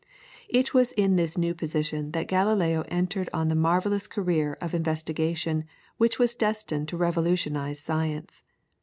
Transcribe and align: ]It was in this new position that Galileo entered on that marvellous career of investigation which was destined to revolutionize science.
]It 0.49 0.73
was 0.73 0.93
in 0.93 1.15
this 1.15 1.37
new 1.37 1.53
position 1.53 2.09
that 2.13 2.25
Galileo 2.27 2.83
entered 2.87 3.29
on 3.33 3.49
that 3.49 3.55
marvellous 3.55 4.07
career 4.07 4.57
of 4.59 4.73
investigation 4.73 5.63
which 5.97 6.17
was 6.17 6.33
destined 6.33 6.87
to 6.87 6.97
revolutionize 6.97 7.79
science. 7.81 8.41